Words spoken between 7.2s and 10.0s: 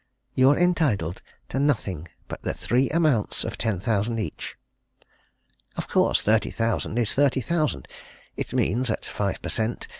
thousand it means, at five per cent.